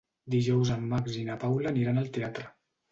[0.35, 2.51] Dijous en Max i na Paula aniran al teatre.